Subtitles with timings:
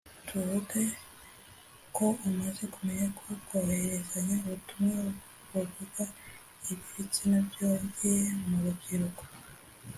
[0.27, 0.81] tuvuge
[1.95, 4.99] ko umaze kumenya ko kohererezanya ubutumwa
[5.49, 6.03] buvuga
[6.71, 9.23] iby ibitsina byogeye mu rubyiruko